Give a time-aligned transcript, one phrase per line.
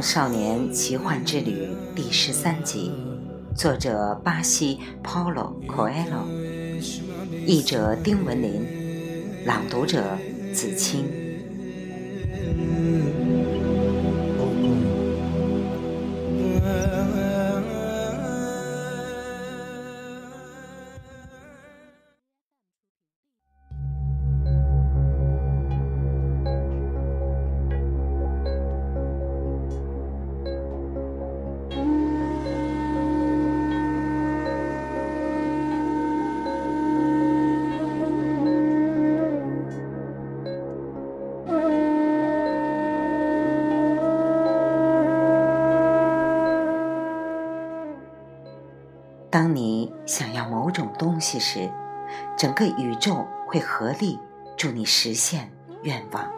[0.00, 2.92] 少年奇幻之旅》第十三集，
[3.54, 6.24] 作者巴西 Paulo Coelho，
[7.46, 8.64] 译者丁文林，
[9.44, 10.16] 朗读者
[10.54, 11.04] 子清。
[49.38, 51.70] 当你想要某种东西时，
[52.36, 54.18] 整个宇宙会合力
[54.56, 55.48] 助你实现
[55.84, 56.28] 愿望。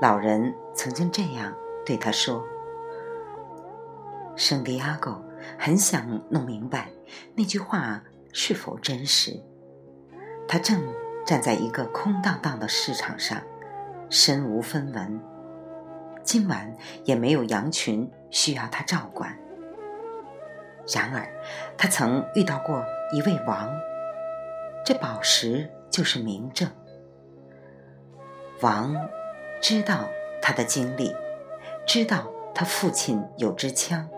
[0.00, 1.54] 老人曾经这样
[1.84, 2.42] 对他说
[4.34, 5.22] ：“圣地亚哥
[5.58, 6.88] 很想弄明白
[7.34, 9.38] 那句话是否真实。
[10.48, 10.82] 他正
[11.26, 13.42] 站在一个空荡荡的市场上，
[14.08, 15.20] 身无分文，
[16.22, 19.38] 今晚也没有羊群需要他照管。”
[20.86, 21.26] 然而，
[21.78, 23.70] 他曾遇到过一位王，
[24.84, 26.68] 这宝石就是明证。
[28.60, 28.94] 王
[29.60, 30.08] 知道
[30.42, 31.14] 他的经历，
[31.86, 34.08] 知道他父亲有支枪，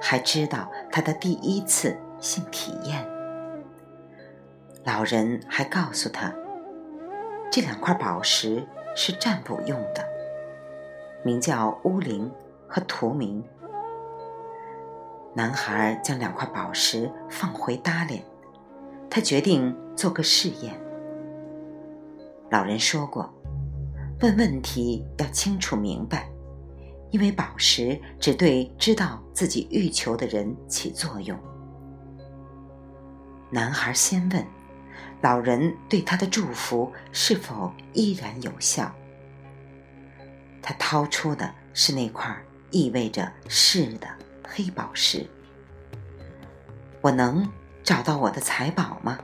[0.00, 3.06] 还知道他的第一次性体验。
[4.84, 6.32] 老人还告诉他，
[7.50, 10.02] 这两块宝石是占卜用的，
[11.22, 12.32] 名叫乌灵
[12.66, 13.44] 和图明。
[15.36, 18.24] 男孩将两块宝石放回搭链，
[19.10, 20.72] 他决定做个试验。
[22.50, 23.30] 老人说过，
[24.22, 26.26] 问问题要清楚明白，
[27.10, 31.38] 因为宝石只对知道自己欲求的人起作用。
[33.50, 34.42] 男孩先问，
[35.20, 38.90] 老人对他的祝福是否依然有效？
[40.62, 42.34] 他掏出的是那块
[42.70, 44.08] 意味着是的。
[44.48, 45.26] 黑宝石，
[47.00, 47.50] 我能
[47.82, 49.18] 找到我的财宝吗？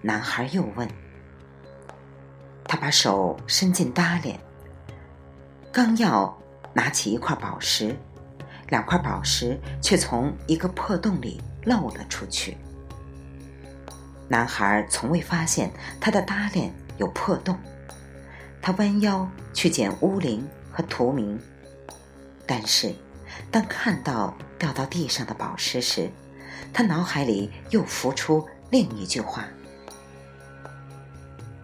[0.00, 0.88] 男孩又问。
[2.64, 4.40] 他把手伸进搭链，
[5.70, 6.36] 刚要
[6.72, 7.94] 拿起一块宝石，
[8.70, 12.56] 两块宝石却从一个破洞里漏了出去。
[14.26, 15.70] 男孩从未发现
[16.00, 17.58] 他的搭链有破洞，
[18.62, 21.38] 他弯腰去捡乌灵和图明，
[22.46, 22.94] 但是。
[23.50, 26.10] 当看到掉到地上的宝石时，
[26.72, 29.44] 他脑海里又浮出另一句话：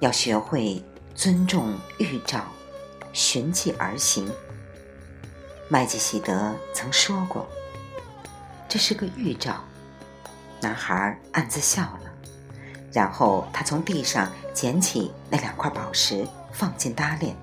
[0.00, 0.84] 要学会
[1.14, 2.44] 尊重预兆，
[3.12, 4.30] 循迹而行。
[5.68, 7.48] 麦基喜德曾说过
[8.68, 9.64] ：“这是个预兆。”
[10.60, 12.10] 男孩暗自笑了，
[12.92, 17.36] 然后他从地上捡起那两块宝石，放进搭链。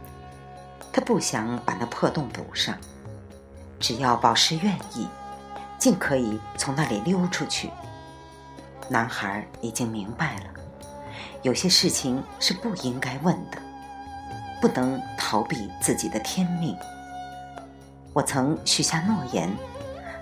[0.91, 2.77] 他不想把那破洞补上。
[3.79, 5.07] 只要宝石愿意，
[5.77, 7.69] 尽可以从那里溜出去。
[8.89, 10.43] 男孩已经明白了，
[11.41, 13.57] 有些事情是不应该问的，
[14.61, 16.75] 不能逃避自己的天命。
[18.13, 19.53] 我曾许下诺言，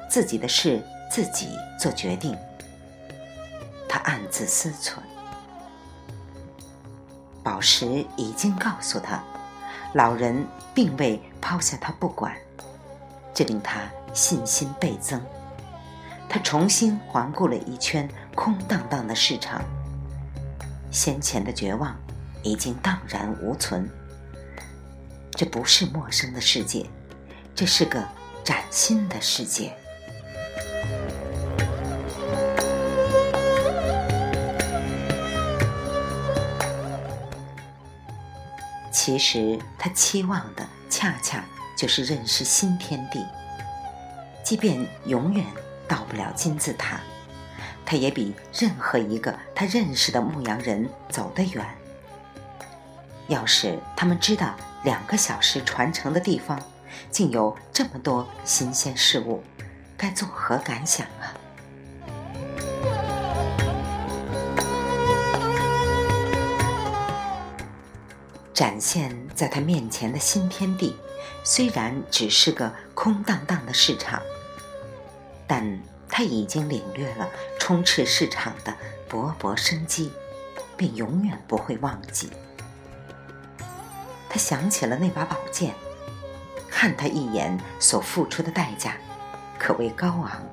[0.10, 0.82] 自己的事
[1.12, 2.38] 自己做决定。
[3.88, 4.98] 他暗自思忖，
[7.44, 9.22] 宝石已经告诉他，
[9.94, 12.36] 老人并未抛下他不管。
[13.34, 15.22] 这令他信心倍增。
[16.30, 19.62] 他重新环顾了一圈空荡荡的市场，
[20.92, 21.96] 先前的绝望
[22.42, 23.90] 已经荡然无存。
[25.32, 26.86] 这不是陌生的世界，
[27.56, 28.04] 这是个
[28.44, 29.76] 崭新的世界。
[38.92, 41.44] 其实他期望的恰恰……
[41.76, 43.26] 就是认识新天地，
[44.44, 45.46] 即便永远
[45.88, 47.00] 到不了金字塔，
[47.86, 51.66] 他也比任何一个他认识的牧羊人走得远。
[53.28, 54.54] 要是他们知道
[54.84, 56.62] 两个小时传承的地方
[57.10, 59.44] 竟有这么多新鲜事物，
[59.98, 61.34] 该作何感想啊？
[68.54, 70.96] 展现在他面前的新天地。
[71.44, 74.22] 虽然只是个空荡荡的市场，
[75.48, 75.80] 但
[76.10, 77.30] 他已经领略了
[77.60, 78.74] 充斥市场的
[79.10, 80.12] 勃勃生机，
[80.78, 82.32] 并永远不会忘记。
[84.30, 85.74] 他想起了那把宝剑，
[86.70, 88.96] 看他一眼所付出的代价
[89.60, 90.44] 可谓高昂，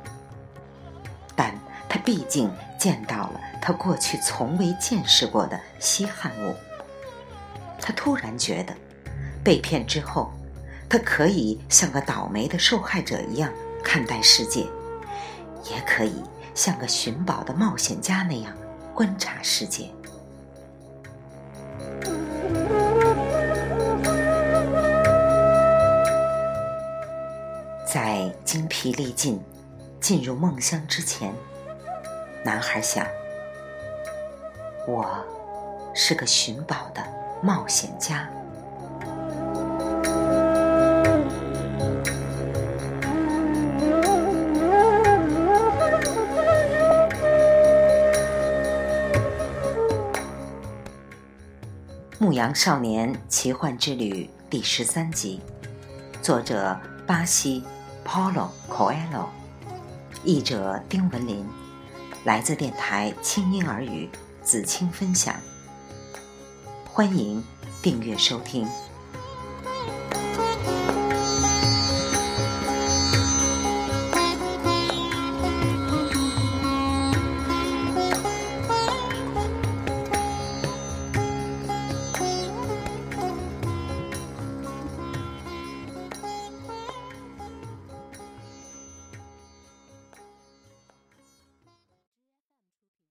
[1.34, 1.54] 但
[1.88, 6.54] 他毕竟见到了他过去从未见识过的稀罕物。
[7.80, 8.74] 他突然觉得，
[9.42, 10.30] 被骗之后，
[10.90, 13.52] 他可以像个倒霉的受害者一样
[13.84, 14.66] 看待世界，
[15.70, 16.20] 也可以
[16.52, 18.52] 像个寻宝的冒险家那样
[18.92, 19.88] 观察世界。
[27.86, 29.40] 在精疲力尽、
[30.00, 31.32] 进入梦乡之前，
[32.44, 33.06] 男孩想
[34.88, 35.24] ：“我
[35.94, 37.00] 是个寻宝的
[37.40, 38.28] 冒险家。”
[52.40, 55.42] 《羊少年奇幻之旅》第十三集，
[56.22, 57.62] 作者巴西。
[58.02, 59.26] Paulo Coelho，
[60.24, 61.44] 译者丁文林，
[62.24, 64.08] 来自电台轻音耳语
[64.42, 65.34] 子清分享。
[66.86, 67.44] 欢迎
[67.82, 68.66] 订阅收听。